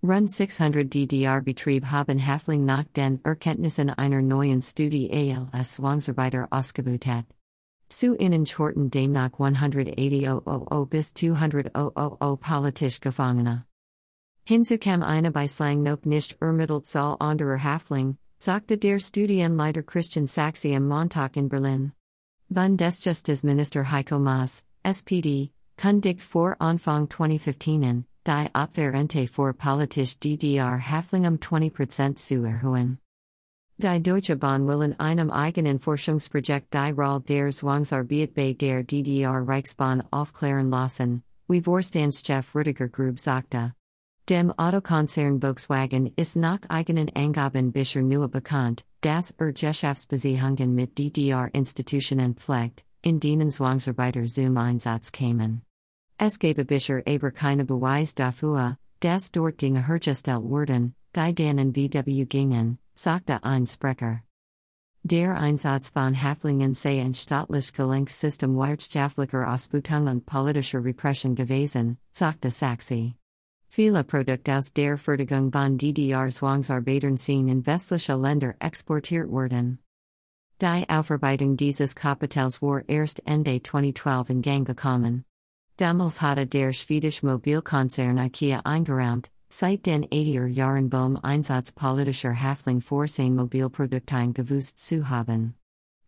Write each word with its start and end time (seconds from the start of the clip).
Rund 0.00 0.30
600 0.30 0.88
DDR 0.88 1.40
Betrieb 1.40 1.86
haben 1.86 2.24
Hafling 2.24 2.64
nach 2.64 2.84
den 2.84 3.18
Erkenntnissen 3.24 3.90
einer 3.90 4.22
neuen 4.22 4.62
Studie 4.62 5.10
als 5.50 5.74
Zwangsarbeiter 5.74 6.46
ausgebucht. 6.50 7.26
Zu 7.88 8.14
innen 8.14 8.44
Horten 8.44 8.90
demnach 8.90 9.32
180.000 9.32 10.86
bis 10.86 11.14
200.000 11.14 12.36
politisch 12.36 13.00
Gefangene. 13.00 13.64
Hinzukam 14.44 15.02
eine 15.02 15.32
Beislang 15.32 15.82
noch 15.82 16.04
nicht 16.04 16.40
ermittelt 16.40 16.86
soll 16.86 17.16
anderer 17.18 17.64
Hafling, 17.64 18.18
sagte 18.38 18.78
der 18.78 19.00
Studienleiter 19.00 19.82
Christian 19.82 20.28
Sachse 20.28 20.76
am 20.76 20.86
Montag 20.86 21.36
in 21.36 21.48
Berlin. 21.48 21.90
Bundesjustizminister 22.48 23.90
Heiko 23.90 24.20
Maas, 24.20 24.64
SPD, 24.84 25.50
kundigt 25.76 26.22
vor 26.22 26.54
Anfang 26.60 27.10
2015 27.10 27.82
in, 27.82 28.04
die 28.28 28.54
Abwehrente 28.54 29.26
vor 29.26 29.54
politisch 29.54 30.20
DDR 30.20 30.78
Haflingum 30.78 31.38
20% 31.38 32.16
zu 32.16 32.44
erhöhen. 32.44 32.98
Die 33.78 34.02
Deutsche 34.02 34.36
Bahn 34.36 34.66
will 34.66 34.82
in 34.82 35.00
einem 35.00 35.30
eigenen 35.30 35.78
Forschungsprojekt 35.78 36.74
die 36.74 36.90
Rolle 36.90 37.22
der 37.22 37.50
Zwangsarbeit 37.50 38.34
bei 38.34 38.52
der 38.52 38.82
DDR 38.82 39.48
Reichsbahn 39.48 40.02
aufklären 40.10 40.68
lassen, 40.68 41.22
wie 41.48 41.62
Vorstandschef 41.62 42.54
Rüdiger 42.54 42.88
Grube 42.88 43.18
sagte. 43.18 43.72
Dem 44.28 44.52
Autokonzern 44.58 45.40
Volkswagen 45.40 46.12
ist 46.16 46.36
nach 46.36 46.60
eigenen 46.68 47.08
Angaben 47.16 47.72
bisher 47.72 48.02
nur 48.02 48.28
bekannt, 48.28 48.84
dass 49.00 49.30
er 49.38 49.52
Geschäftsbeziehungen 49.52 50.74
mit 50.74 50.98
DDR-Institutionen 50.98 52.34
pflegt, 52.34 52.84
in 53.00 53.20
denen 53.20 53.50
Zwangsarbeiter 53.50 54.26
zum 54.26 54.58
Einsatz 54.58 55.12
kämen. 55.12 55.62
Es 56.20 56.40
gebe 56.40 56.64
bisher 56.64 57.04
aber 57.06 57.30
keine 57.30 57.64
Beweis 57.64 58.12
dafür, 58.12 58.76
dass 58.98 59.30
dort 59.30 59.62
Dinge 59.62 59.86
hergestellt 59.86 60.42
wurden, 60.42 60.96
die 61.14 61.32
dann 61.32 61.72
VW 61.72 62.24
gingen, 62.24 62.78
sagte 62.96 63.44
ein 63.44 63.66
Sprecher. 63.66 64.24
Der 65.04 65.36
Einsatz 65.38 65.90
von 65.90 66.20
Haflingen 66.20 66.74
sei 66.74 67.00
ein 67.00 67.14
staatlich 67.14 67.72
gelenktes 67.72 68.20
System 68.20 68.56
wirtschaftlicher 68.56 69.48
Ausbeutung 69.48 70.08
und 70.08 70.26
politischer 70.26 70.84
Repression 70.84 71.36
gewesen, 71.36 71.98
sagte 72.10 72.50
Sachse. 72.50 73.14
Viele 73.68 74.02
Produkte 74.02 74.56
aus 74.56 74.72
der 74.72 74.98
Fertigung 74.98 75.52
von 75.52 75.78
DDR 75.78 76.30
Zwangsarbeitern 76.30 77.16
sind 77.16 77.48
in 77.48 77.64
westliche 77.64 78.16
Länder 78.16 78.56
exportiert 78.58 79.30
worden. 79.30 79.78
Die 80.60 80.84
Aufarbeitung 80.88 81.56
dieses 81.56 81.94
Kapitals 81.94 82.60
war 82.60 82.82
erst 82.88 83.22
Ende 83.24 83.62
2012 83.62 84.30
in 84.30 84.42
Gang 84.42 84.66
gekommen. 84.66 85.24
Damals 85.78 86.20
hatte 86.20 86.44
der 86.44 86.72
Schwedische 86.72 87.24
Mobilkonzern 87.24 88.18
IKEA 88.18 88.62
eingeräumt, 88.64 89.30
seit 89.48 89.86
den 89.86 90.04
80er 90.06 90.48
Jahren 90.48 90.90
Bohm 90.90 91.16
Einsatz 91.22 91.70
politischer 91.70 92.34
Hafling 92.34 92.80
vor 92.80 93.06
sein 93.06 93.36
Mobilproduktein 93.36 94.34
gewusst 94.34 94.84
zu 94.84 95.08
haben. 95.08 95.54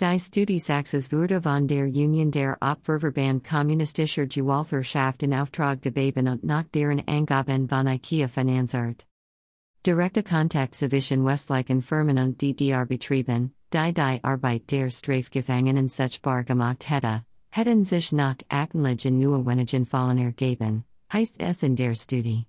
Die 0.00 0.20
Studie 0.20 0.60
Sachses 0.60 1.10
wurde 1.10 1.42
von 1.42 1.66
der 1.66 1.86
Union 1.86 2.30
der 2.30 2.56
Opferverband 2.60 3.42
kommunistischer 3.42 4.26
Gewaltherrschaft 4.26 5.24
in 5.24 5.34
Auftrag 5.34 5.82
gegeben 5.82 6.28
und 6.28 6.44
nach 6.44 6.68
deren 6.72 7.02
Angaben 7.08 7.68
von 7.68 7.88
IKEA 7.88 8.28
finanziert. 8.28 9.04
Direkte 9.84 10.22
Kontakt 10.22 10.76
zwischen 10.76 11.24
westlichen 11.24 11.82
Firmen 11.82 12.18
und 12.18 12.40
DDR-Betrieben, 12.40 13.52
die 13.74 13.92
die 13.92 14.20
Arbeit 14.22 14.70
der 14.70 14.90
Strafgefangenen 14.90 15.88
setzbar 15.88 16.44
gemacht 16.44 16.88
hätte, 16.88 17.24
hätten 17.56 17.84
sich 17.84 18.12
nach 18.12 18.36
Aktenlegen 18.48 19.18
Neuewenigen 19.18 19.86
fallen 19.86 20.18
ergeben, 20.18 20.84
heißt 21.12 21.40
es 21.40 21.62
in 21.62 21.74
der 21.74 21.94
Studie. 21.94 22.46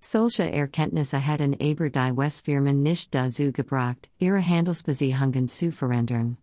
Solche 0.00 0.50
Erkenntnisse 0.50 1.18
hätten 1.18 1.54
aber 1.54 1.90
die 1.90 2.16
Westfirmen 2.16 2.82
nicht 2.82 3.14
dazu 3.14 3.52
gebracht, 3.52 4.08
ihre 4.18 4.40
Handelsbeziehungen 4.40 5.48
zu 5.48 5.70
verändern. 5.70 6.38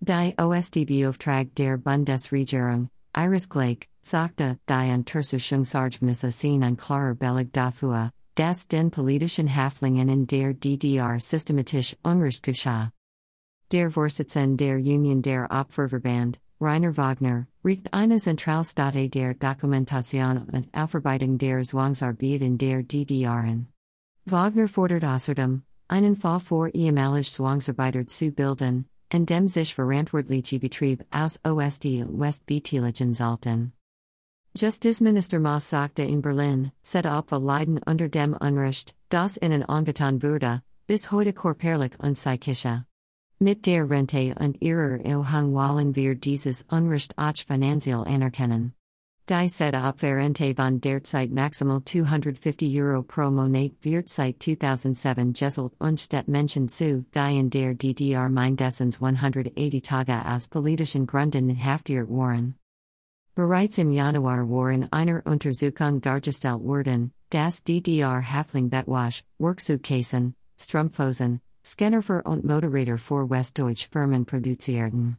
Die 0.00 0.34
OSDB-Auftrag 0.38 1.54
der 1.56 1.76
Bundesregierung, 1.78 2.88
Iris 3.14 3.48
Gleicke, 3.48 3.86
sagte, 4.02 4.58
die 4.68 4.92
Untersuchungsargmisse 4.92 6.30
sind 6.30 6.62
ein 6.62 6.76
klarer 6.76 7.14
Beleg 7.14 7.52
dafür, 7.52 8.12
dass 8.34 8.68
den 8.68 8.90
politischen 8.90 9.54
Haflingen 9.54 10.08
in 10.08 10.26
der 10.26 10.54
DDR 10.54 11.18
systematisch 11.18 11.96
Unrecht 12.02 12.42
geschah. 12.42 12.92
Der 13.72 13.90
Vorsitzende 13.90 14.56
der 14.56 14.76
Union 14.76 15.22
der 15.22 15.50
Opferverband, 15.50 16.38
Rainer 16.58 16.96
Wagner, 16.96 17.48
regt 17.64 17.92
eine 17.92 18.16
Zentralstate 18.16 19.10
der 19.10 19.34
Dokumentation 19.34 20.48
und 20.52 20.68
Aufarbeitung 20.72 21.36
der 21.36 21.62
Zwangsarbeit 21.62 22.40
in 22.40 22.56
der 22.56 22.82
DDR 22.82 23.44
in. 23.44 23.66
Wagner 24.24 24.66
fordert 24.66 25.04
außerdem, 25.04 25.62
einen 25.88 26.16
Fall 26.16 26.40
vor 26.40 26.74
ehemalig 26.74 27.30
Zwangsarbeiter 27.30 28.06
zu 28.06 28.30
bilden, 28.30 28.86
en 29.10 29.26
dem 29.26 29.48
sich 29.48 29.74
verantwortliche 29.74 30.58
Betrieb 30.58 31.04
aus 31.10 31.38
OSD 31.44 32.06
West 32.08 32.46
beteiligen 32.46 33.12
sollten. 33.12 33.72
Justizminister 34.56 35.38
Maas 35.38 35.68
sagte 35.68 36.02
in 36.02 36.22
Berlin, 36.22 36.72
set 36.82 37.04
Opfer 37.04 37.38
leiden 37.38 37.78
unter 37.84 38.08
dem 38.08 38.32
Unrecht, 38.32 38.94
das 39.10 39.36
ihnen 39.36 39.62
angetan 39.62 40.22
wurde, 40.22 40.62
bis 40.86 41.12
heute 41.12 41.34
körperlich 41.34 41.92
und 42.00 42.14
psychische. 42.14 42.86
Mit 43.38 43.66
der 43.66 43.90
Rente 43.90 44.34
und 44.40 44.62
ihrer 44.62 44.98
Erhang 45.04 45.52
wollen 45.52 45.94
wir 45.94 46.14
dieses 46.14 46.64
Unrecht 46.70 47.12
auch 47.18 47.36
finanziell 47.36 48.02
anerkennen. 48.06 48.72
Die 49.28 49.34
Abwehrente 49.34 50.54
von 50.54 50.80
derzeit 50.80 51.30
maximal 51.30 51.82
250 51.84 52.80
Euro 52.80 53.02
pro 53.02 53.30
Monat 53.30 53.72
wird 53.82 54.08
seit 54.08 54.42
2007 54.42 55.34
geselt 55.34 55.72
und 55.78 56.12
det 56.12 56.28
Menschen 56.28 56.68
zu, 56.68 57.04
die 57.14 57.38
in 57.38 57.50
der 57.50 57.74
DDR 57.74 58.30
mindestens 58.30 59.02
180 59.02 59.82
Tage 59.82 60.18
aus 60.24 60.48
politischen 60.48 61.06
Gründen 61.06 61.50
inhaftiert 61.50 62.08
waren. 62.08 62.54
Bereits 63.34 63.76
im 63.76 63.92
Januar 63.92 64.48
war 64.48 64.70
in 64.70 64.90
einer 64.90 65.20
Untersuchung 65.26 66.00
dargestellt 66.00 66.62
worden, 66.62 67.12
das 67.28 67.62
DDR 67.62 68.22
Hafling 68.22 68.70
Betwasch, 68.70 69.24
Worksuchkäsen, 69.38 70.34
Strumpfhosen, 70.58 71.42
Scanner 71.68 72.24
und 72.24 72.44
Moderator 72.44 72.96
für 72.96 73.28
Westdeutsche 73.28 73.88
Firmen 73.90 74.24
produzierten. 74.24 75.16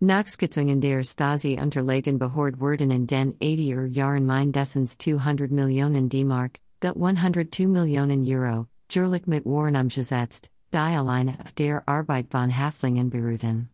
Nachskitzungen 0.00 0.80
der 0.80 1.02
Stasi 1.02 1.58
unterlegen 1.60 2.18
behord 2.18 2.60
wurden 2.60 2.90
in 2.90 3.06
den 3.06 3.34
80er 3.34 3.88
Jahren 3.94 4.24
mindestens 4.24 4.96
200 4.96 5.50
Millionen 5.50 6.08
D-Mark, 6.08 6.60
gut 6.80 6.96
102 6.96 7.66
Millionen 7.66 8.26
Euro, 8.26 8.68
jährlich 8.90 9.26
mit 9.26 9.44
Waren 9.44 9.76
umgesetzt, 9.76 10.50
die 10.72 10.78
alleine 10.78 11.38
auf 11.44 11.52
der 11.52 11.86
Arbeit 11.86 12.28
von 12.30 12.50
Haflingen 12.56 13.10
beruhten. 13.10 13.68